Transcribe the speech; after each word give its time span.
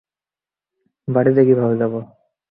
বাড়িতে 1.07 1.41
কীভাবে 1.47 1.75
যাব? 1.81 1.93